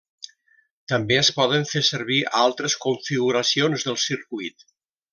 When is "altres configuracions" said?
2.41-3.89